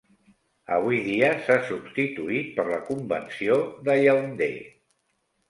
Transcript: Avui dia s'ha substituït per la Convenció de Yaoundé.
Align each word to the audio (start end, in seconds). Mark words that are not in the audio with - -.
Avui 0.77 1.01
dia 1.07 1.29
s'ha 1.47 1.57
substituït 1.67 2.49
per 2.57 2.67
la 2.71 2.81
Convenció 2.89 3.59
de 3.91 4.01
Yaoundé. 4.07 4.51